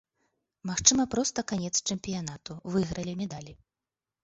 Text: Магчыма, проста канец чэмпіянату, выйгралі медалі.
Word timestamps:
Магчыма, 0.69 1.05
проста 1.15 1.39
канец 1.51 1.71
чэмпіянату, 1.87 2.59
выйгралі 2.77 3.17
медалі. 3.23 3.53